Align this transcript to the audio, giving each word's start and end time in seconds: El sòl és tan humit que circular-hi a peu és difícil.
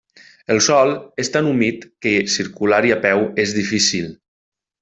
El 0.53 0.61
sòl 0.67 0.93
és 1.25 1.29
tan 1.35 1.51
humit 1.51 1.85
que 2.07 2.15
circular-hi 2.39 2.97
a 2.97 3.01
peu 3.07 3.25
és 3.45 3.57
difícil. 3.63 4.13